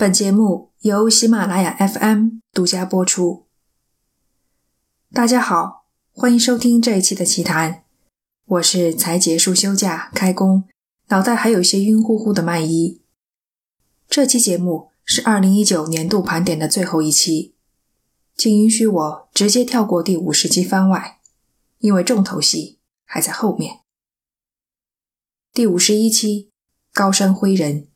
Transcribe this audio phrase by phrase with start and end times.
[0.00, 3.44] 本节目由喜马拉雅 FM 独家播出。
[5.12, 7.84] 大家好，欢迎收听这一期的奇谈，
[8.46, 10.64] 我是才结束休假开工，
[11.08, 13.02] 脑袋还有些晕乎乎的麦一。
[14.08, 17.54] 这期节目是二零一九年度盘点的最后一期，
[18.34, 21.20] 请允许我直接跳过第五十集番外，
[21.80, 23.80] 因为重头戏还在后面。
[25.52, 26.50] 第五十一期，
[26.94, 27.89] 高山灰人。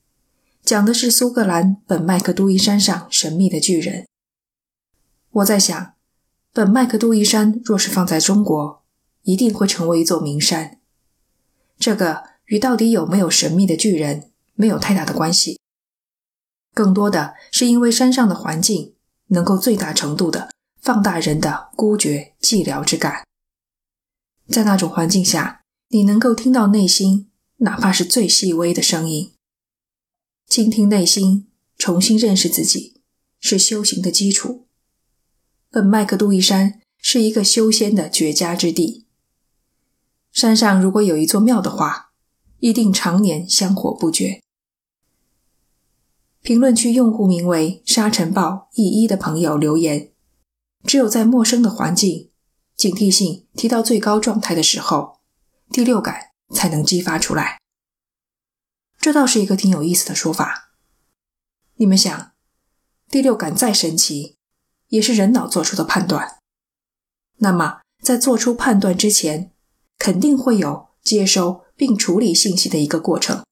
[0.64, 4.06] 讲的是苏格兰本麦克杜伊山上神秘的巨人。
[5.30, 5.92] 我在想，
[6.54, 8.82] 本麦克杜伊山若是放在中国，
[9.24, 10.80] 一定会成为一座名山。
[11.78, 15.60] 这个与到底有没有神秘的巨人没有太大的关系，
[16.72, 18.94] 更多的是因为山上的环境
[19.26, 20.48] 能够最大程度的
[20.80, 23.26] 放大人的孤绝寂寥之感。
[24.48, 29.33] 在那种环境下，你能够听到内心哪怕是最细微的声音。
[30.54, 33.00] 倾听内心，重新认识自己，
[33.40, 34.68] 是修行的基础。
[35.68, 39.08] 本麦克杜伊山是一个修仙的绝佳之地。
[40.30, 42.12] 山上如果有一座庙的话，
[42.60, 44.40] 一定常年香火不绝。
[46.40, 50.12] 评论区用户名为“沙尘暴一一”的朋友留言：
[50.84, 52.30] 只有在陌生的环境，
[52.76, 55.18] 警惕性提到最高状态的时候，
[55.72, 57.58] 第六感才能激发出来。
[59.04, 60.70] 这倒是一个挺有意思的说法。
[61.74, 62.32] 你们想，
[63.10, 64.36] 第六感再神奇，
[64.88, 66.38] 也是人脑做出的判断。
[67.36, 69.52] 那么，在做出判断之前，
[69.98, 73.44] 肯定会有接收并处理信息的一个过程。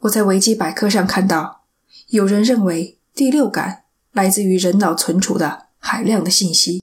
[0.00, 1.64] 我在维基百科上看到，
[2.08, 6.82] 有人认为第六感来自于人脑存储的海量的信息。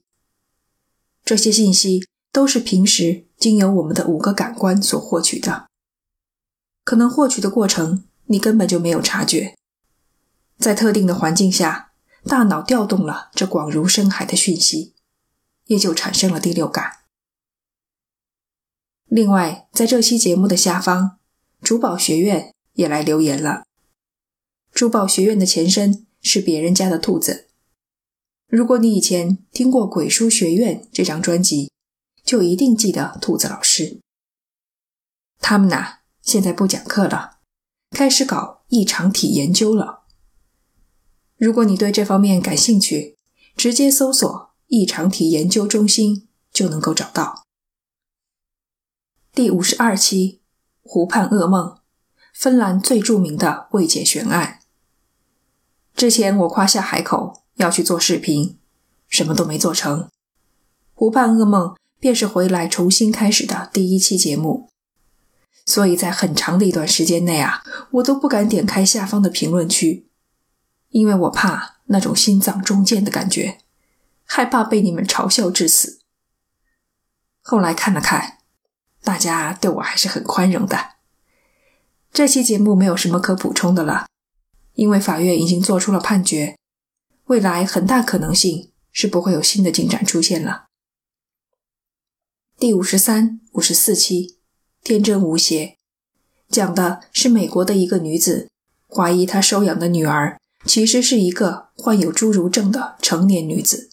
[1.24, 5.67] 这些信息都是平时经由我们的五个感官所获取的。
[6.88, 9.54] 可能获取的过程，你根本就没有察觉。
[10.56, 11.92] 在特定的环境下，
[12.24, 14.94] 大脑调动了这广如深海的讯息，
[15.66, 17.00] 也就产生了第六感。
[19.04, 21.18] 另外，在这期节目的下方，
[21.60, 23.64] 珠宝学院也来留言了。
[24.72, 27.48] 珠宝学院的前身是别人家的兔子。
[28.46, 31.70] 如果你以前听过《鬼书学院》这张专辑，
[32.24, 34.00] 就一定记得兔子老师。
[35.38, 35.97] 他们呐。
[36.28, 37.38] 现在不讲课了，
[37.92, 40.02] 开始搞异常体研究了。
[41.38, 43.16] 如果你对这方面感兴趣，
[43.56, 47.46] 直接搜索“异常体研究中心”就能够找到。
[49.32, 50.42] 第五十二期
[50.90, 51.66] 《湖畔噩梦》，
[52.34, 54.58] 芬兰最著名的未解悬案。
[55.94, 58.58] 之前我夸下海口要去做视频，
[59.08, 60.02] 什么都没做成，
[60.92, 61.68] 《湖畔噩梦》
[61.98, 64.67] 便是回来重新开始的第一期节目。
[65.68, 70.08] 所以在很长的一段时间内啊，我都不敢点开下方的评论区，
[70.88, 73.58] 因为我怕那种心脏中箭的感觉，
[74.24, 76.00] 害怕被你们嘲笑致死。
[77.42, 78.38] 后来看了看，
[79.02, 80.92] 大家对我还是很宽容的。
[82.14, 84.06] 这期节目没有什么可补充的了，
[84.72, 86.56] 因为法院已经做出了判决，
[87.26, 90.68] 未来很大可能性是不会有新的进展出现了。
[92.56, 94.37] 第五十三、五十四期。
[94.88, 95.76] 天真无邪，
[96.48, 98.48] 讲的是美国的一个女子
[98.88, 103.90] 怀疑她收养的女儿其实是一个患有侏儒症的成年女子。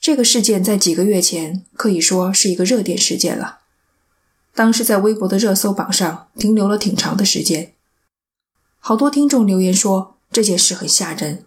[0.00, 3.58] 这个事件在几个月前可以说是一个热点事件了，
[4.54, 7.74] 当时在微博的热搜榜上停留了挺长的时间。
[8.78, 11.44] 好多听众留言说这件事很吓人，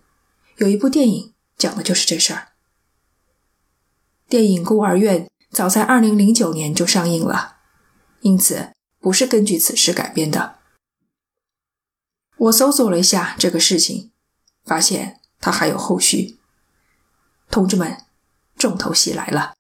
[0.58, 2.50] 有一部电影讲的就是这事儿。
[4.30, 7.56] 电影《孤儿院》早在2009年就上映了。
[8.22, 10.58] 因此，不是根据此事改编的。
[12.38, 14.12] 我搜索了一下这个事情，
[14.64, 16.38] 发现它还有后续。
[17.50, 18.06] 同志们，
[18.58, 19.54] 重头戏来了！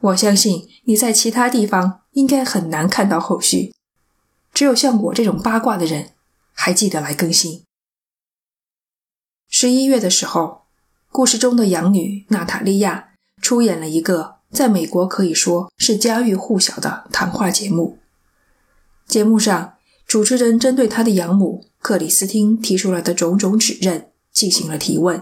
[0.00, 3.74] 我相信你在其他地方应该很难看到后续，
[4.52, 6.14] 只有像我这种八卦的人
[6.52, 7.64] 还记得来更新。
[9.48, 10.66] 十一月的时候，
[11.10, 14.34] 故事中的养女娜塔莉亚出演了一个。
[14.54, 17.98] 在美国可以说是家喻户晓的谈话节目。
[19.04, 19.74] 节目上，
[20.06, 25.20] 主持人针对他的养母克里斯汀提出来的种种指认进行了提问，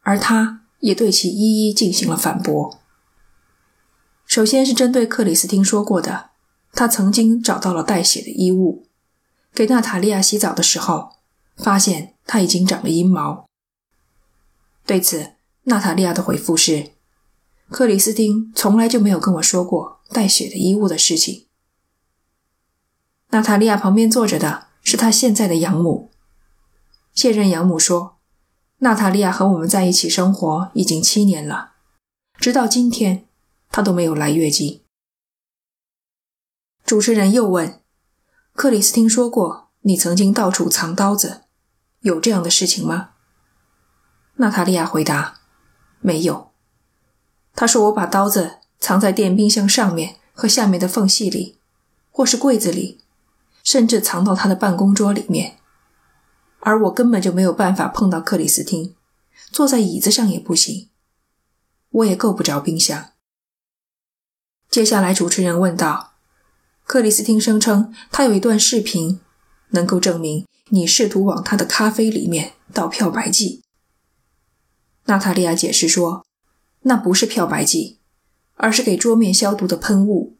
[0.00, 2.80] 而他也对其一一进行了反驳。
[4.26, 6.30] 首先是针对克里斯汀说过的，
[6.72, 8.84] 他曾经找到了带血的衣物，
[9.54, 11.10] 给娜塔莉亚洗澡的时候，
[11.56, 13.46] 发现她已经长了阴毛。
[14.84, 16.90] 对此，娜塔莉亚的回复是。
[17.70, 21.46] 克里斯汀从来就没有跟我说过带血的衣物的事情。
[23.28, 26.10] 娜塔莉亚旁边坐着的是她现在的养母，
[27.14, 28.18] 现任养母说
[28.78, 31.74] ：“娜塔莉亚和我们在一起生活已经七年了，
[32.38, 33.28] 直到今天，
[33.70, 34.82] 她都没有来月经。”
[36.84, 37.80] 主持人又问
[38.52, 41.42] ：“克里斯汀说过你曾经到处藏刀子，
[42.00, 43.10] 有这样的事情吗？”
[44.36, 45.38] 娜塔莉亚回答
[46.02, 46.49] ：“没有。”
[47.60, 51.58] 他说：“我把刀子藏在电冰箱上面和下面的缝隙里，
[52.10, 52.98] 或是柜子里，
[53.62, 55.58] 甚至藏到他的办公桌里面。
[56.60, 58.96] 而我根本就没有办法碰到克里斯汀，
[59.52, 60.88] 坐在椅子上也不行，
[61.90, 63.10] 我也够不着冰箱。”
[64.70, 66.14] 接下来，主持人问道。
[66.86, 69.20] 克里斯汀声称，他有一段视频，
[69.72, 73.60] 能够证明你试图往他的咖啡里面倒漂白剂。
[75.04, 76.24] 娜塔莉亚解释说，
[76.82, 77.98] 那不是漂白剂，
[78.54, 80.36] 而是给桌面消毒的喷雾。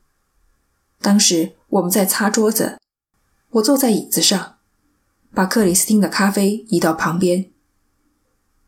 [1.01, 2.79] 当时我们在擦桌子，
[3.51, 4.59] 我坐在椅子上，
[5.33, 7.51] 把克里斯汀的咖啡移到旁边。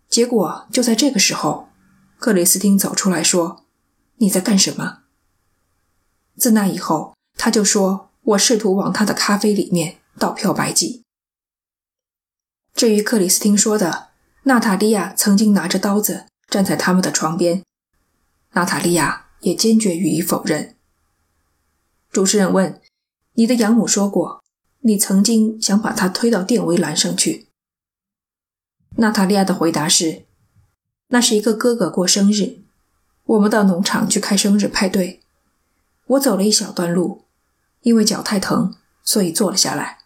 [0.08, 1.69] 结果就在这个时候，
[2.19, 3.64] 克里斯汀走出来说
[4.16, 5.00] ：“你在干什么？”
[6.36, 7.14] 自那以后。
[7.34, 11.02] 他就说：“我试图往他的咖啡里面倒漂白剂。”
[12.76, 14.10] 至于克里斯汀说的，
[14.44, 17.62] 娜塔莉亚曾经拿着刀子站在他们的床边，
[18.50, 20.76] 娜塔莉亚也坚决予以否认。
[22.10, 22.78] 主持人问
[23.32, 24.43] ：“你的养母说过，
[24.81, 27.49] 你曾经想把她推到电围栏上去？”
[28.99, 30.26] 娜塔莉亚的回答是
[31.08, 32.58] ：“那是一个哥哥过生日，
[33.25, 35.22] 我们到农场去开生日派对。”
[36.08, 37.25] 我走了一小段路，
[37.81, 40.00] 因为脚太疼，所以坐了下来。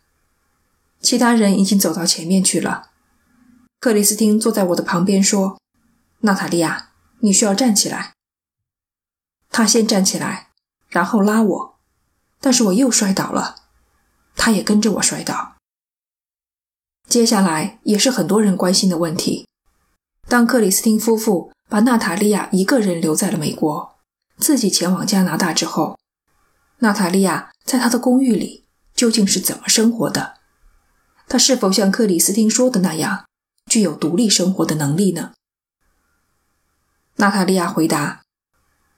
[1.00, 2.90] 其他人已经走到前面去了。
[3.80, 5.58] 克里斯汀坐在我的旁边说
[6.26, 6.90] ：“娜塔莉亚，
[7.20, 8.12] 你需要站起来。”
[9.48, 10.50] 他先站起来，
[10.88, 11.78] 然后拉我，
[12.40, 13.54] 但是我又摔倒了，
[14.34, 15.56] 他也跟着我摔倒。
[17.08, 19.46] 接下来也是很多人关心的问题：
[20.28, 23.96] 当克里斯汀夫妇把娜塔莉亚一个人留在了美国。
[24.36, 25.96] 自己前往加拿大之后，
[26.80, 30.34] 娜塔莉亚在她的公寓里究竟是怎么生活的？
[31.28, 33.24] 她是否像克里斯汀说的那样，
[33.70, 35.32] 具有独立生活的能力呢？
[37.18, 38.22] 娜塔莉亚回答：“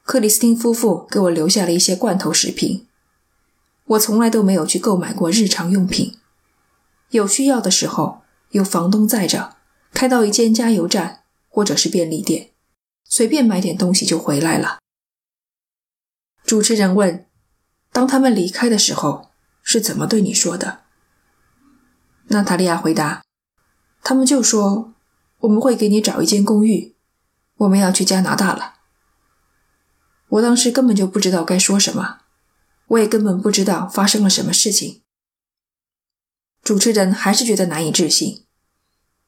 [0.02, 2.88] 克里斯汀夫妇给我留下了一些罐头食品，
[3.84, 6.18] 我从来都没有去购买过日常用品。
[7.10, 9.56] 有需要的时候，有房东载着，
[9.92, 12.50] 开到一间加油站或者是便利店，
[13.04, 14.78] 随便买点东西就回来了。”
[16.44, 17.24] 主持人问
[17.92, 19.30] ：“当他们离开的时候，
[19.62, 20.80] 是怎么对你说的？”
[22.30, 23.22] 娜塔莉亚回答
[24.02, 24.92] ：“他们就说
[25.38, 26.96] 我们会给你找一间公寓，
[27.58, 28.74] 我们要去加拿大了。”
[30.30, 32.18] 我当时根本就不知道该说什么，
[32.88, 35.02] 我也根本不知道发生了什么事情。
[36.62, 38.44] 主持人还是觉得难以置信：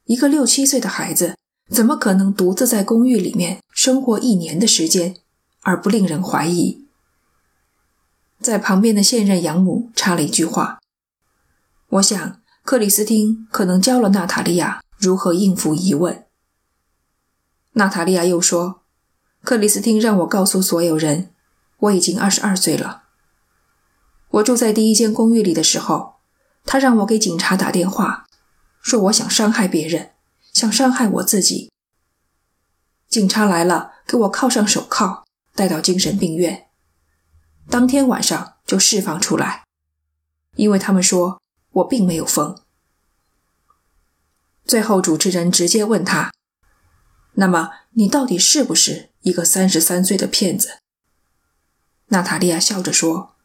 [0.05, 1.35] 一个六七岁的孩子
[1.69, 5.15] 怎么可能独自在公寓里面生活一年的时间，
[5.61, 6.85] 而不令人怀疑？
[8.39, 10.79] 在旁边的现任养母插了一句话
[11.89, 16.25] ：“我想克里斯汀可能教了娜塔莉亚如何应付疑问。”
[17.73, 18.81] 娜塔莉亚又说
[19.43, 21.33] ：“克里斯汀让我告诉所有人，
[21.77, 23.03] 我已经二十二岁了。
[24.29, 26.15] 我住在第一间公寓里的时候，
[26.65, 28.27] 他让我给警察打电话，
[28.81, 30.11] 说我想伤害别人，
[30.51, 31.71] 想伤害我自己。
[33.07, 35.23] 警察来了，给我铐上手铐，
[35.55, 36.67] 带到精神病院。”
[37.69, 39.63] 当天晚上就释放出来，
[40.55, 42.57] 因为他们说我并没有疯。
[44.65, 46.31] 最后，主持人直接问他
[47.33, 50.79] ：“那么你到底是不是一个三十三岁的骗子？”
[52.07, 53.35] 娜塔莉亚笑着说：“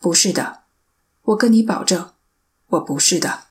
[0.00, 0.64] 不是的，
[1.22, 2.12] 我跟你保证，
[2.66, 3.44] 我不是的。”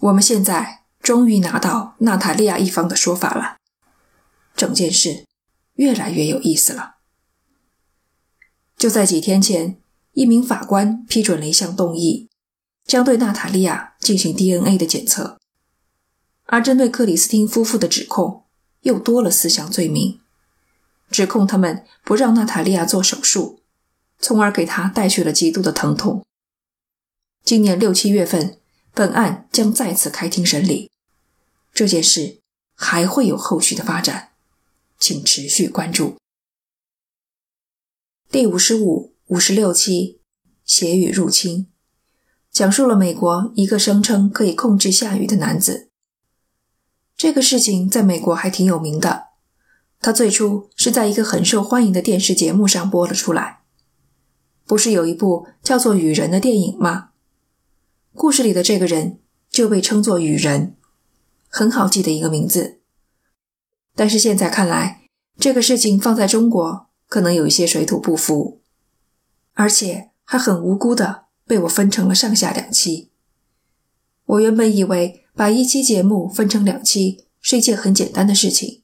[0.00, 3.56] 我们现在终于拿到娜塔莉亚一方的说法了，
[4.54, 5.24] 整件事
[5.74, 6.96] 越来越有意思了。
[8.76, 9.80] 就在几天前，
[10.12, 12.28] 一名法官批准了一项动议，
[12.84, 15.38] 将对娜塔莉亚进行 DNA 的检测。
[16.46, 18.44] 而针对克里斯汀夫妇的指控，
[18.82, 20.20] 又多了四项罪名，
[21.10, 23.60] 指控他们不让娜塔莉亚做手术，
[24.18, 26.24] 从而给她带去了极度的疼痛。
[27.42, 28.58] 今年六七月份，
[28.92, 30.90] 本案将再次开庭审理。
[31.72, 32.38] 这件事
[32.74, 34.30] 还会有后续的发展，
[34.98, 36.16] 请持续关注。
[38.30, 40.20] 第五十五、五十六期
[40.64, 41.58] 《血雨入侵》
[42.50, 45.90] 讲述了美国一个声称可以控制下雨的男子。
[47.24, 49.28] 这个事情在美国还挺有名的。
[49.98, 53.60] 他最初是在一个很受欢迎的电视节目上播了出来。
[54.66, 57.12] 不是有一部叫做《雨人》的电影吗？
[58.12, 60.76] 故事里的这个人就被称作雨人，
[61.48, 62.82] 很好记的一个名字。
[63.96, 68.60] 但是现在看来，这个事情放在中国可能有一些水土不服，
[69.54, 73.10] 而且还很无辜的被我分成了上下两期。
[74.26, 78.82] 我原本以为把一期节目分成两期是一件很简单的事情，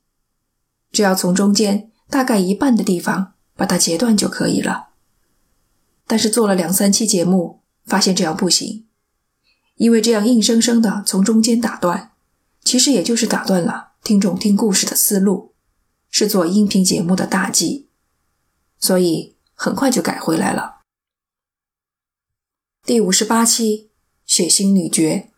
[0.91, 4.89] 只要从中间大概一半的地方把它截断就可以了。
[6.09, 8.89] 但是做了两三期节目，发现这样不行，
[9.77, 12.11] 因为这样硬生生的从中间打断，
[12.65, 15.55] 其实也就是打断了听众听故事的思路，
[16.11, 17.89] 是做音频节目的大忌，
[18.81, 20.81] 所以很快就改回来了。
[22.85, 23.91] 第五十八期，
[24.27, 25.30] 血腥女爵。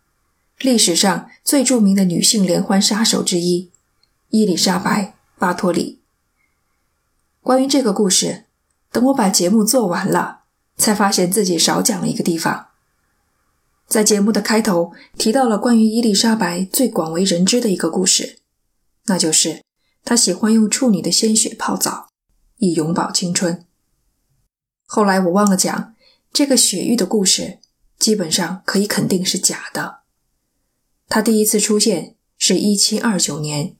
[0.63, 3.69] 历史上最著名的女性连环杀手之一，
[4.29, 5.03] 伊丽莎白·
[5.37, 5.99] 巴托里。
[7.41, 8.45] 关于这个故事，
[8.89, 10.43] 等我把节目做完了，
[10.77, 12.67] 才发现自己少讲了一个地方。
[13.89, 18.39] 在节目的开头提到了关于伊丽莎白最广为人知的一个故事，
[19.07, 19.61] 那就是
[20.05, 22.07] 她喜欢用处女的鲜血泡澡，
[22.55, 23.65] 以永葆青春。
[24.85, 25.93] 后来我忘了讲，
[26.31, 27.59] 这个血浴的故事
[27.99, 30.02] 基本上可以肯定是假的。
[31.13, 33.75] 他第一次出现是一七二九年，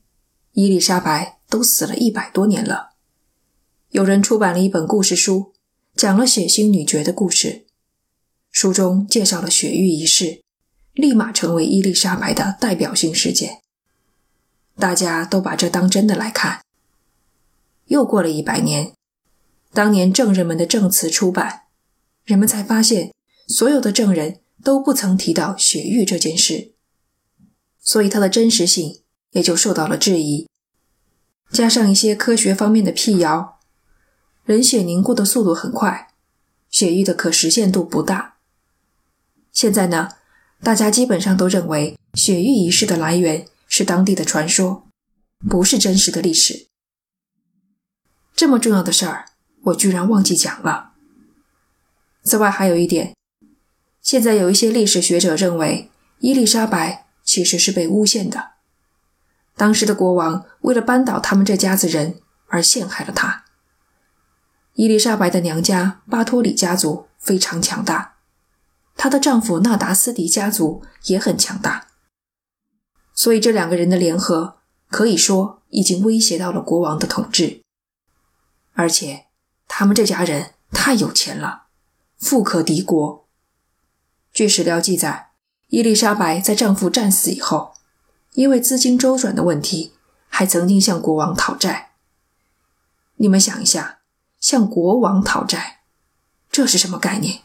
[0.52, 2.90] 伊丽莎白都死了一百多年了。
[3.90, 5.52] 有人出版了一本故事书，
[5.96, 7.66] 讲了血腥女爵的故事，
[8.52, 10.42] 书中介绍了血浴仪式，
[10.92, 13.62] 立马成为伊丽莎白的代表性事件。
[14.76, 16.60] 大家都把这当真的来看。
[17.86, 18.92] 又过了一百年，
[19.72, 21.62] 当年证人们的证词出版，
[22.22, 23.12] 人们才发现，
[23.48, 26.73] 所有的证人都不曾提到血浴这件事。
[27.84, 30.48] 所以它的真实性也就受到了质疑，
[31.50, 33.60] 加上一些科学方面的辟谣，
[34.44, 36.08] 人血凝固的速度很快，
[36.70, 38.38] 血域的可实现度不大。
[39.52, 40.12] 现在呢，
[40.62, 44.86] 大家基本上都认为血域仪式的来源是当地的传说，
[45.48, 46.66] 不是真实的历史。
[48.34, 49.26] 这么重要的事儿，
[49.64, 50.92] 我居然忘记讲了。
[52.24, 53.14] 此外还有一点，
[54.00, 57.03] 现在有一些历史学者认为伊丽莎白。
[57.34, 58.52] 其实是被诬陷的。
[59.56, 63.44] 当时的国王为了扳倒他们这家子人而陷害了他。
[64.74, 68.18] 伊丽莎白的娘家巴托里家族非常强大，
[68.94, 71.88] 她的丈夫纳达斯迪家族也很强大，
[73.12, 77.62] 所以这两个人的联合可以说已经威胁到了国王的统治。
[78.74, 79.26] 而且
[79.66, 81.64] 他们这家人太有钱了，
[82.16, 83.26] 富可敌国。
[84.32, 85.33] 据史料记载。
[85.74, 87.74] 伊丽莎白在丈夫战死以后，
[88.34, 89.92] 因为资金周转的问题，
[90.28, 91.94] 还曾经向国王讨债。
[93.16, 93.98] 你们想一下，
[94.38, 95.80] 向国王讨债，
[96.48, 97.40] 这是什么概念？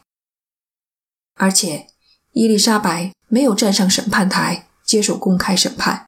[1.37, 1.87] 而且，
[2.33, 6.05] 伊丽莎白没有站上审判台接受公开审判，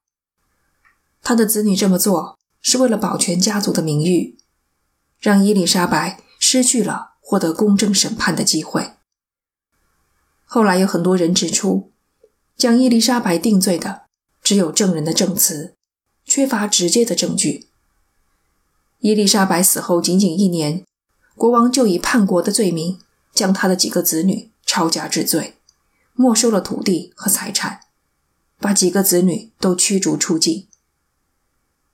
[1.24, 4.38] 她的子女这么做是为了保全家族的名誉，
[5.20, 8.94] 让伊丽莎白失去了获得公正审判的机会。
[10.46, 11.88] 后来有很多人指出。
[12.62, 14.04] 将伊丽莎白定罪的
[14.44, 15.74] 只有证人的证词，
[16.24, 17.70] 缺乏直接的证据。
[19.00, 20.86] 伊丽莎白死后仅仅一年，
[21.36, 23.00] 国王就以叛国的罪名
[23.34, 25.56] 将他的几个子女抄家治罪，
[26.14, 27.80] 没收了土地和财产，
[28.60, 30.68] 把几个子女都驱逐出境。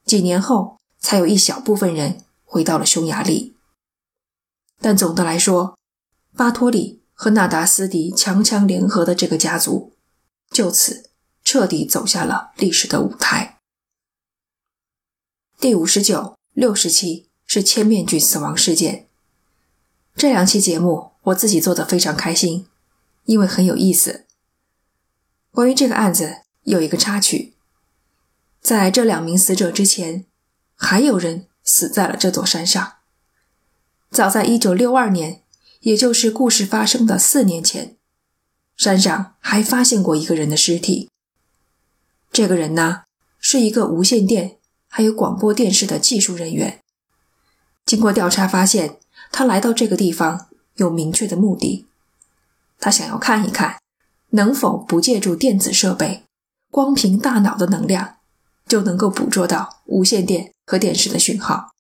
[0.03, 3.55] 几年后，才有一小部分人回到了匈牙利。
[4.81, 5.77] 但总的来说，
[6.35, 9.93] 巴托里和纳达斯迪强强联合的这个家族。
[10.51, 11.09] 就此
[11.43, 13.59] 彻底走下了历史的舞台。
[15.59, 19.07] 第五十九、六十期是千面具死亡事件。
[20.15, 22.67] 这两期节目我自己做的非常开心，
[23.25, 24.25] 因为很有意思。
[25.51, 27.53] 关于这个案子有一个插曲，
[28.61, 30.25] 在这两名死者之前，
[30.75, 32.93] 还有人死在了这座山上。
[34.09, 35.43] 早在一九六二年，
[35.81, 37.96] 也就是故事发生的四年前。
[38.77, 41.09] 山上还发现过一个人的尸体。
[42.31, 43.03] 这个人呢，
[43.39, 46.79] 是一个无线电还有广播电视的技术人员。
[47.85, 48.99] 经过调查发现，
[49.31, 51.87] 他来到这个地方有明确的目的，
[52.79, 53.79] 他想要看一看
[54.29, 56.23] 能否不借助电子设备，
[56.69, 58.17] 光凭大脑的能量
[58.67, 61.71] 就能够捕捉到无线电和电视的讯号。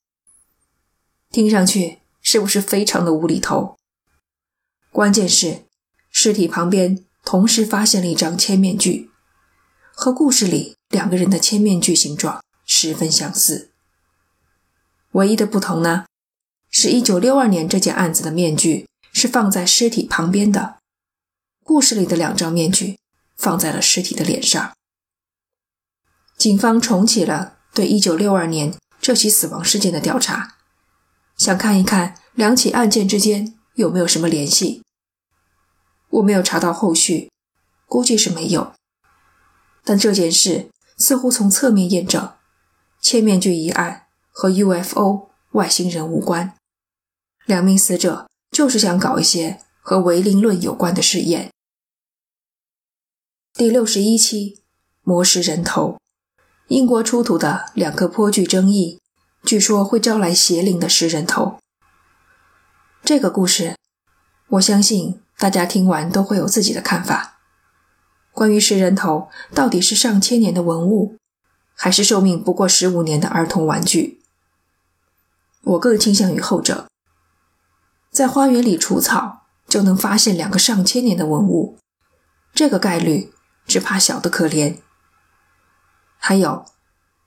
[1.29, 3.77] 听上去是不是非常的无厘头？
[4.91, 5.66] 关键是。
[6.19, 9.11] 尸体旁边同时发现了一张铅面具，
[9.93, 13.69] 和故事里两个人的铅面具形状十分相似。
[15.11, 16.07] 唯一的不同呢，
[16.71, 20.79] 是一九六二年这件案子的面具是放在尸体旁边的，
[21.63, 22.97] 故事里的两张面具
[23.35, 24.73] 放在了尸体的脸上。
[26.35, 30.55] 警方重启了对1962年这起死亡事件的调查，
[31.37, 34.81] 想看一看两起案件之间有没有什么联系。
[36.17, 37.31] 我没有查到后续，
[37.85, 38.73] 估计是没有。
[39.83, 42.33] 但这件事似乎从侧面验证，
[43.01, 46.53] 千面具一案和 UFO 外星人无关，
[47.45, 51.51] 两名死者就是想搞一些和唯灵论有关的试验。
[53.53, 54.61] 第六十一期
[55.01, 55.99] 魔石人头，
[56.67, 58.99] 英国出土的两个颇具争议，
[59.43, 61.59] 据说会招来邪灵的石人头。
[63.03, 63.75] 这个故事，
[64.49, 67.39] 我相信大家听完都会有自己的看法。
[68.31, 71.17] 关于食人头到底是上千年的文物，
[71.73, 74.21] 还是寿命不过十五年的儿童玩具？
[75.63, 76.87] 我更倾向于后者。
[78.11, 81.77] 在花园里除草就能发现两个上千年的文物，
[82.53, 83.31] 这个概率
[83.65, 84.77] 只怕小得可怜。
[86.17, 86.65] 还有，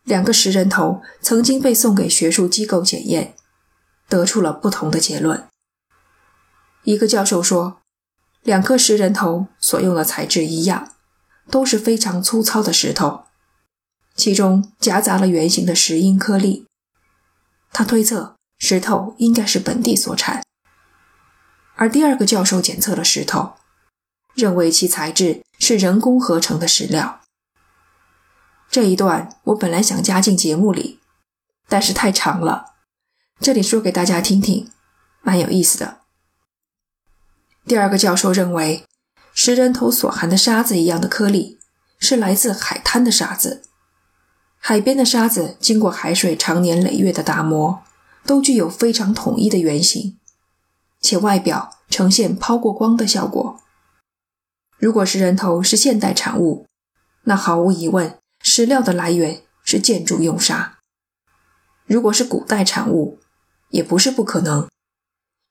[0.04, 3.34] 两个食人头曾经被送给学术机构检验，
[4.08, 5.46] 得出了不同的结论。
[6.84, 7.79] 一个教授说，
[8.42, 10.92] 两颗石人头所用的材质一样。
[11.50, 13.24] 都是非常粗糙的石头，
[14.14, 16.64] 其中夹杂了圆形的石英颗粒。
[17.72, 20.44] 他推测石头应该是本地所产。
[21.74, 23.54] 而第二个教授检测了石头，
[24.34, 27.20] 认为其材质是人工合成的石料。
[28.70, 31.00] 这一段我本来想加进节目里，
[31.68, 32.74] 但是太长了，
[33.40, 34.70] 这里说给大家听听，
[35.22, 35.99] 蛮有意思的。
[37.66, 38.84] 第二个教授认为。
[39.32, 41.58] 食人头所含的沙子一样的颗粒，
[41.98, 43.62] 是来自海滩的沙子。
[44.58, 47.82] 海边的沙子经过海水长年累月的打磨，
[48.26, 50.18] 都具有非常统一的圆形，
[51.00, 53.60] 且外表呈现抛过光的效果。
[54.78, 56.66] 如果食人头是现代产物，
[57.22, 60.78] 那毫无疑问，石料的来源是建筑用沙；
[61.86, 63.20] 如果是古代产物，
[63.70, 64.68] 也不是不可能。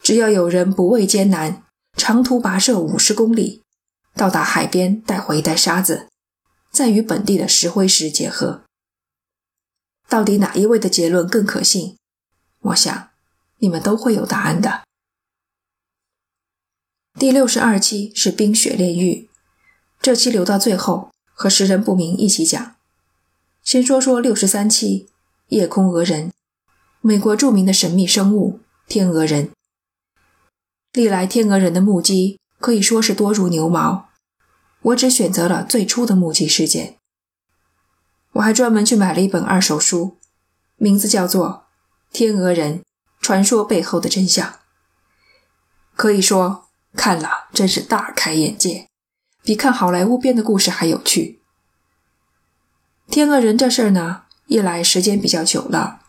[0.03, 1.63] 只要有人不畏艰难，
[1.97, 3.61] 长途跋涉五十公里。
[4.15, 6.09] 到达海边，带回一袋沙子，
[6.71, 8.63] 再与本地的石灰石结合。
[10.09, 11.95] 到底哪一位的结论更可信？
[12.59, 13.09] 我想
[13.59, 14.81] 你们都会有答案的。
[17.17, 19.29] 第六十二期是冰雪炼狱，
[20.01, 22.75] 这期留到最后和识人不明一起讲。
[23.63, 25.07] 先说说六十三期
[25.49, 26.33] 夜空鹅人，
[27.01, 29.51] 美国著名的神秘生物天鹅人。
[30.93, 34.09] 历来天鹅人的目击可以说是多如牛毛。
[34.81, 36.97] 我只选择了最初的目击事件。
[38.33, 40.17] 我还专门去买了一本二手书，
[40.77, 41.65] 名字叫做
[42.15, 42.83] 《天鹅人：
[43.19, 44.47] 传说背后的真相》。
[45.95, 48.87] 可以说看了真是大开眼界，
[49.43, 51.41] 比看好莱坞编的故事还有趣。
[53.11, 55.99] 天鹅人这事儿呢，一来时间比较久了，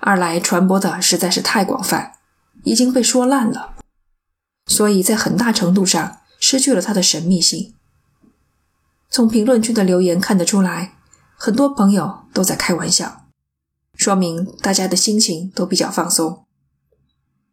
[0.00, 2.18] 二来传播的实在是太广泛，
[2.64, 3.76] 已经被说烂了，
[4.66, 7.74] 所以在很大程度上失去了它的神秘性。
[9.10, 10.96] 从评论区的留言看得出来，
[11.36, 13.26] 很多朋友都在开玩笑，
[13.94, 16.44] 说明大家的心情都比较放松。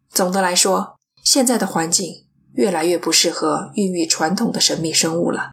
[0.09, 5.51] 总的来说，现在的环境越来越不适合孕育传统的神秘生物了。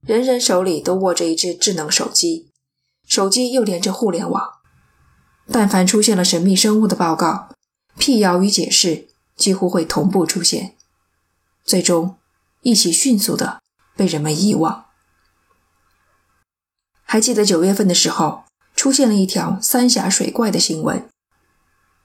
[0.00, 2.50] 人人手里都握着一只智能手机，
[3.06, 4.42] 手机又连着互联网，
[5.50, 7.48] 但凡出现了神秘生物的报告，
[7.98, 10.76] 辟谣与解释几乎会同步出现，
[11.64, 12.18] 最终
[12.62, 13.62] 一起迅速的
[13.96, 14.86] 被人们遗忘。
[17.02, 18.44] 还记得九月份的时候，
[18.74, 21.08] 出现了一条三峡水怪的新闻，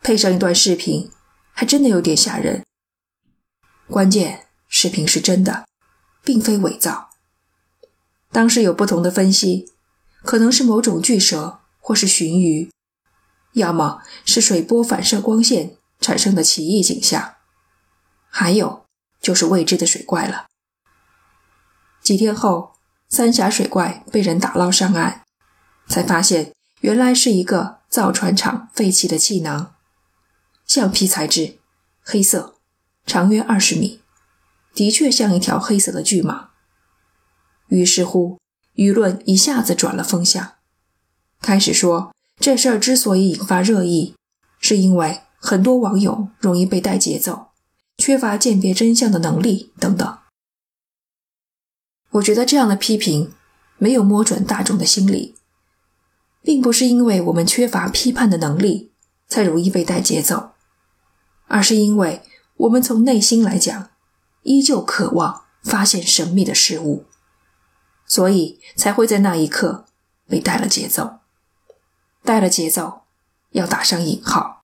[0.02, 1.12] 配上一段视频，
[1.52, 2.64] 还真的有点吓人。
[3.88, 5.66] 关键视频是真的，
[6.24, 7.10] 并非伪造。
[8.32, 9.72] 当时有不同的分析，
[10.24, 12.70] 可能是某种巨蛇或是鲟鱼，
[13.54, 17.36] 要么是水波反射光线产生的奇异景象，
[18.30, 18.86] 还有
[19.22, 20.48] 就是未知的水怪了。
[22.02, 22.76] 几天后。
[23.12, 25.24] 三峡水怪被人打捞上岸，
[25.88, 29.74] 才发现原来是一个造船厂废弃的气囊，
[30.68, 31.58] 橡皮材质，
[32.04, 32.60] 黑色，
[33.08, 34.04] 长约二十米，
[34.76, 36.50] 的确像一条黑色的巨蟒。
[37.70, 38.38] 于是乎，
[38.76, 40.58] 舆论一下子转了风向，
[41.42, 44.14] 开始说这事儿之所以引发热议，
[44.60, 47.48] 是因为很多网友容易被带节奏，
[47.98, 50.18] 缺乏鉴别真相的能力等等。
[52.12, 53.34] 我觉得这样的批评
[53.78, 55.36] 没有摸准大众的心理，
[56.42, 58.92] 并不是因为我们缺乏批判的能力
[59.28, 60.52] 才容易被带节奏，
[61.48, 62.22] 而是因为
[62.58, 63.90] 我们从内心来讲，
[64.44, 67.06] 依旧渴望发现神秘的事物，
[68.06, 69.86] 所以才会在那一刻
[70.28, 71.20] 被带了节奏。
[72.22, 73.04] 带了节奏，
[73.52, 74.59] 要打上引号。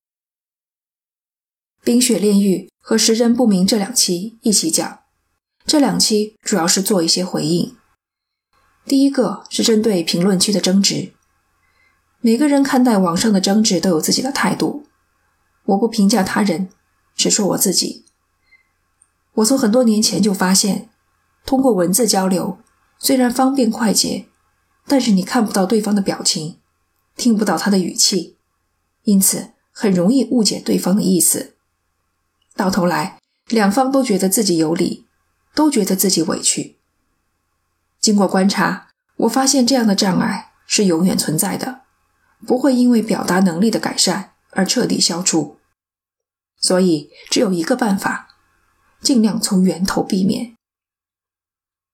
[1.86, 5.02] 冰雪炼狱和时人不明这两期一起讲，
[5.68, 7.76] 这两期主要是做一些回应。
[8.88, 11.14] 第一个是针对评论区的争执，
[12.22, 14.88] 每个人看待网上的争执都有自己的态度，
[15.66, 16.70] 我不评价他人，
[17.16, 18.04] 只说我自己。
[19.36, 20.90] 我从很多年前就发现，
[21.46, 22.58] 通过文字交流
[22.98, 24.26] 虽然方便快捷，
[24.88, 26.58] 但是你看不到对方的表情，
[27.16, 28.38] 听不到他的语气，
[29.04, 31.52] 因此很容易误解对方的意思。
[32.56, 35.06] 到头来，两方都觉得自己有理，
[35.54, 36.78] 都觉得自己委屈。
[38.00, 38.88] 经过观察，
[39.18, 41.82] 我发现这样的障碍是永远存在的，
[42.48, 45.58] 不会因为表达能力的改善而彻底消除。
[46.58, 48.30] 所以，只有一个办法：
[49.02, 50.56] 尽量从源头避免。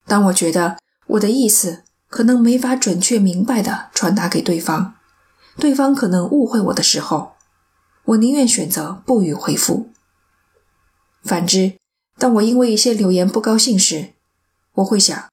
[0.06, 4.96] 当我觉得我的意思可能没法准确明白地传达给对方，
[5.58, 7.34] 对方可能误会我的时候，
[8.06, 9.90] 我宁愿选择不予回复。
[11.24, 11.78] 反之，
[12.18, 14.14] 当我因为一些留言不高兴时，
[14.74, 15.30] 我会想。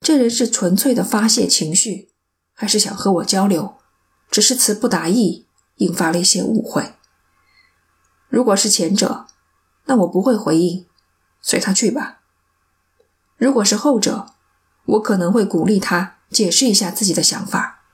[0.00, 2.08] 这人是纯粹的发泄情绪，
[2.54, 3.76] 还是想和我交流？
[4.30, 6.94] 只是词不达意，引发了一些误会。
[8.28, 9.26] 如果是前者，
[9.84, 10.86] 那我不会回应，
[11.42, 12.22] 随他去吧。
[13.36, 14.34] 如果是后者，
[14.86, 17.84] 我可能会鼓励他解释一下自己的想法，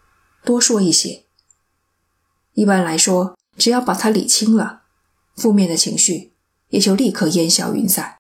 [0.44, 1.24] 多说一些。
[2.52, 4.82] 一般来说，只要把他理清了，
[5.34, 6.35] 负面的情绪
[6.68, 8.16] 也就立刻烟消云散。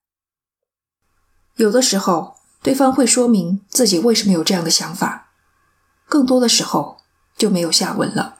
[1.56, 2.36] 有的时候。
[2.62, 5.28] 对方会说明自己为什么有这样的想法，
[6.08, 7.00] 更多的时候
[7.36, 8.38] 就没有下文了，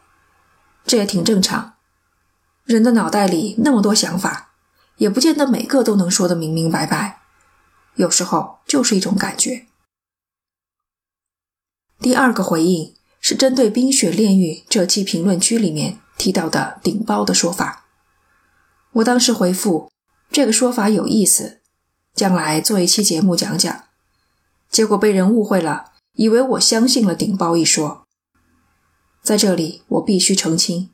[0.84, 1.76] 这也挺正常。
[2.64, 4.50] 人的脑袋里那么多想法，
[4.96, 7.20] 也不见得每个都能说得明明白白，
[7.94, 9.66] 有时候就是一种感觉。
[12.00, 17.84] 第二个回应是针对《冰雪炼狱》这期评论区里面提到的“顶包”的说法，
[18.94, 19.92] 我当时回复
[20.30, 21.60] 这个说法有意思，
[22.14, 23.84] 将来做一期节目讲讲。
[24.70, 28.06] 结果被人误会了，以为我相信了顶包一说。
[29.22, 30.90] 在这里，我必须澄清，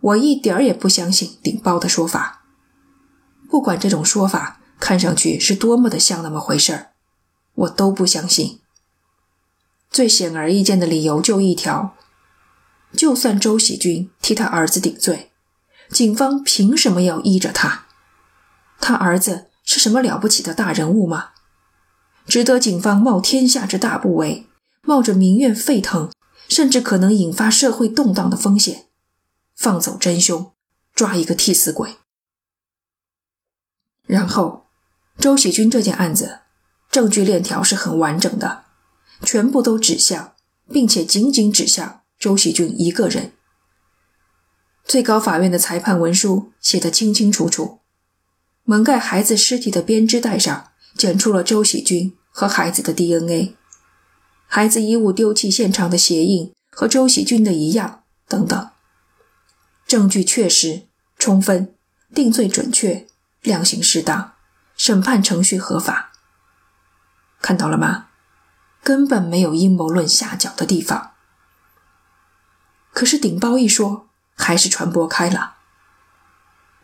[0.00, 2.42] 我一点儿也不相信顶包的说法。
[3.48, 6.92] 不管这种说法看上去是多么的像那么回事儿，
[7.54, 8.60] 我都不相信。
[9.90, 11.96] 最显而易见的理由就一条：
[12.92, 15.32] 就算周喜军替他儿子顶罪，
[15.90, 17.86] 警方凭什么要依着他？
[18.80, 21.30] 他儿子是什么了不起的大人物吗？
[22.26, 24.46] 值得警方冒天下之大不韪，
[24.82, 26.10] 冒着民怨沸腾，
[26.48, 28.86] 甚至可能引发社会动荡的风险，
[29.54, 30.52] 放走真凶，
[30.94, 31.96] 抓一个替死鬼。
[34.06, 34.66] 然后，
[35.18, 36.40] 周喜军这件案子，
[36.90, 38.64] 证据链条是很完整的，
[39.22, 40.34] 全部都指向，
[40.72, 43.32] 并且仅仅指向周喜军一个人。
[44.84, 47.79] 最高法院的裁判文书写得清清楚楚，
[48.70, 52.16] 蒙盖孩子尸体的编织袋上检出了周喜军。
[52.30, 53.56] 和孩子的 DNA，
[54.46, 58.70] 孩子衣物丢弃现场的鞋印和周喜军的一样，等等，
[59.84, 60.86] 证据确实
[61.18, 61.74] 充分，
[62.14, 63.08] 定罪准确，
[63.42, 64.34] 量刑适当，
[64.76, 66.12] 审判程序合法。
[67.42, 68.06] 看到了吗？
[68.84, 71.14] 根本没有阴谋论下脚的地方。
[72.92, 75.56] 可是顶包一说，还是传播开了。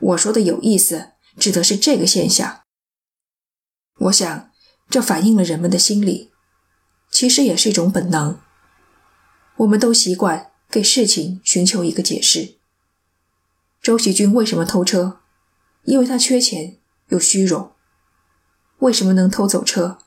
[0.01, 2.63] 我说的有意思，指的是这个现象。
[3.99, 4.51] 我想。
[4.89, 6.31] 这反映了人们的心理，
[7.11, 8.39] 其实也是一种本能。
[9.57, 12.55] 我们都习惯给事情寻求一个解释。
[13.83, 15.19] 周喜军为什么偷车？
[15.83, 16.77] 因为他缺钱
[17.09, 17.73] 又虚荣。
[18.79, 19.99] 为什么能偷走车？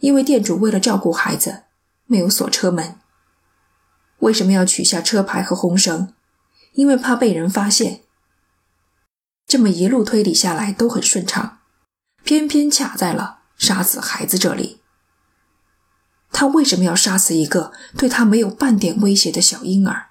[0.00, 1.62] 因为店主为了照顾孩子，
[2.06, 2.98] 没有锁车门。
[4.18, 6.12] 为什么要取下车牌和红绳？
[6.72, 8.02] 因为怕被人发现。
[9.46, 11.60] 这么一路推理下来都很顺畅，
[12.24, 13.40] 偏偏卡在了。
[13.58, 14.82] 杀死孩子这里，
[16.30, 20.10] 他为什么要杀死一个对他没有半点威胁的小婴儿？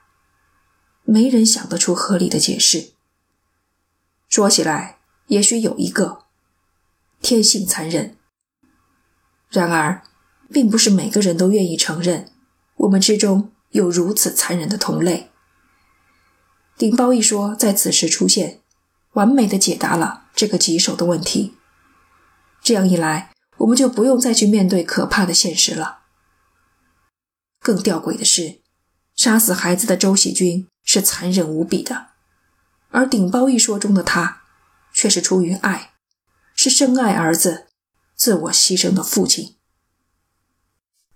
[1.03, 2.93] 没人想得出合理的解释。
[4.27, 6.23] 说起来，也许有一个：
[7.21, 8.17] 天性残忍。
[9.51, 10.01] 然而，
[10.49, 12.31] 并不是每个人都愿意承认
[12.77, 15.29] 我们之中有如此残忍的同类。
[16.75, 18.61] 顶包一说在此时出现，
[19.15, 21.55] 完美的解答了这个棘手的问题。
[22.63, 23.31] 这样一来。
[23.59, 25.99] 我们就不用再去面对可怕的现实了。
[27.61, 28.61] 更吊诡的是，
[29.15, 32.07] 杀死孩子的周喜军是残忍无比的，
[32.89, 34.41] 而顶包一说中的他，
[34.93, 35.93] 却是出于爱，
[36.53, 37.67] 是深爱儿子、
[38.13, 39.55] 自我牺牲的父亲。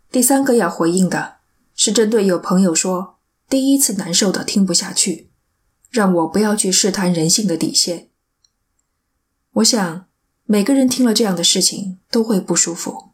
[0.10, 1.40] 第三个要回应的
[1.76, 5.29] 是针对有朋友说第一次难受的听不下去，
[5.90, 8.10] 让我不要去试探人性的底线。
[9.54, 10.08] 我想
[10.46, 13.10] 每个人听了这样的事情都会不舒服。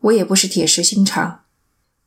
[0.00, 1.44] 我也不是铁石心肠，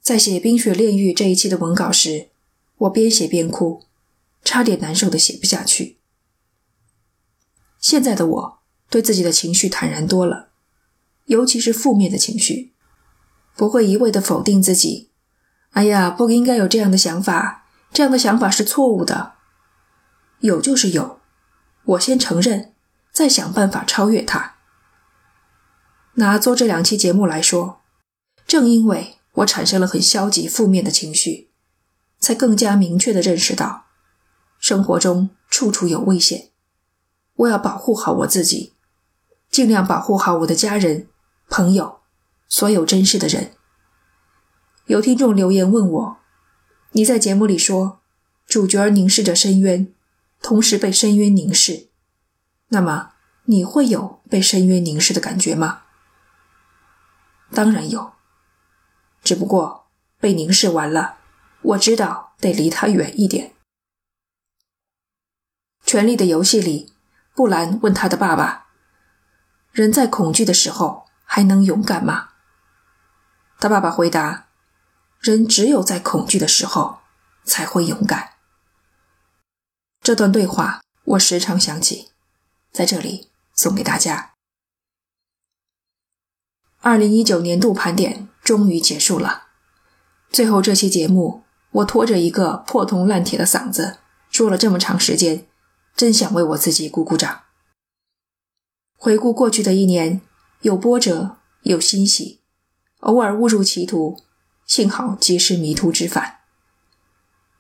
[0.02, 2.30] 在写《冰雪炼狱》这一期的文稿时，
[2.78, 3.84] 我边写边哭，
[4.44, 6.00] 差点难受的写不下去。
[7.80, 10.50] 现在的我对自己的情绪坦然多了，
[11.26, 12.74] 尤其是负面的情绪，
[13.56, 15.12] 不会一味的否定自己。
[15.72, 17.63] 哎呀，不应该有这样的想法，
[17.94, 19.34] 这样的想法是错误的。
[20.40, 21.22] 有就是有，
[21.86, 22.74] 我先承认，
[23.14, 24.56] 再想办法超越它。
[26.16, 27.82] 拿做这两期节目来说，
[28.46, 31.52] 正因为我产生了很消极负面的情绪，
[32.20, 33.86] 才更加明确的认识到，
[34.60, 36.50] 生活中处处有危险。
[37.36, 38.74] 我要保护好我自己，
[39.50, 41.08] 尽量保护好我的家人、
[41.50, 42.02] 朋友，
[42.48, 43.54] 所有珍视的人。
[44.86, 46.18] 有听众留言问我
[46.94, 48.02] ：“你在节目里说，
[48.48, 49.94] 主角凝视着深渊，
[50.42, 51.90] 同时被深渊凝视，
[52.70, 53.14] 那么
[53.46, 55.84] 你会有被深渊凝视的感觉吗？”
[57.54, 58.14] 当然有，
[59.24, 59.88] 只不过
[60.20, 61.18] 被凝视完了，
[61.62, 63.54] 我知道得离他远一点。
[65.86, 66.94] 权力的游戏里。
[67.36, 68.68] 布兰问他的爸爸
[69.74, 72.30] ：“人在恐惧的时候还能勇敢吗？”
[73.58, 74.43] 他爸爸回答
[75.24, 77.00] ：“人只有在恐惧的时候
[77.44, 78.34] 才会勇敢。”
[80.04, 82.12] 这段对话我时常想起，
[82.72, 84.34] 在这里送给大家。
[86.82, 89.48] 二零一九年度盘点终于结束了，
[90.30, 95.48] 最后这期节目，我拖着一个破铜烂铁的嗓子说了这么长时间。
[95.96, 97.44] 真想为我自己鼓鼓掌。
[98.98, 100.22] 回顾过去的一年，
[100.62, 102.42] 有波折，有欣喜，
[103.02, 104.20] 偶尔误入歧途，
[104.76, 106.40] 幸好及时迷途知返。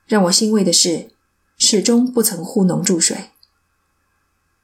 [0.07, 1.11] 让我欣慰的是，
[1.59, 3.29] 始终不曾糊弄注水。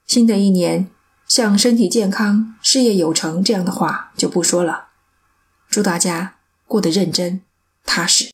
[0.07, 0.89] 新的一年，
[1.27, 4.87] 像身体健康、事业有成这样的话就不说了。
[5.69, 7.43] 祝大家过得认真
[7.85, 8.31] 踏实。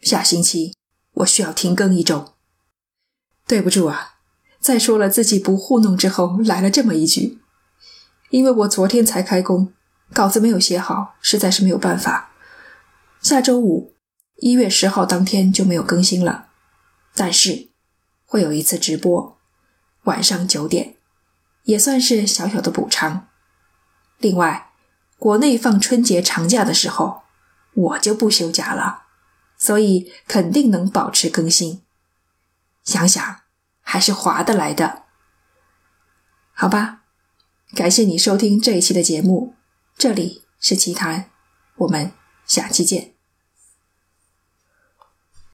[0.00, 0.72] 下星期
[1.14, 2.34] 我需要停更一周。
[3.48, 4.18] 对不住啊，
[4.60, 7.40] 再说了自己不糊弄之后，来了这么一句，
[8.30, 9.72] 因为我昨天才开工，
[10.14, 12.30] 稿子没有写好，实在是没有办法。
[13.20, 13.94] 下周五，
[14.36, 16.50] 一月十号当天就没有更新了，
[17.16, 17.70] 但是
[18.24, 19.36] 会有一次直播，
[20.04, 20.94] 晚上九点，
[21.64, 23.26] 也算是小小的补偿。
[24.18, 24.70] 另外，
[25.18, 27.22] 国内放春节长假的时候，
[27.74, 29.06] 我就不休假了，
[29.58, 31.82] 所以肯定能保持更新。
[32.84, 33.40] 想想
[33.80, 35.02] 还是划得来的，
[36.52, 37.00] 好吧？
[37.74, 39.54] 感谢你收听这一期的节目，
[39.96, 41.30] 这里是奇谈，
[41.76, 42.12] 我们
[42.44, 43.13] 下期见。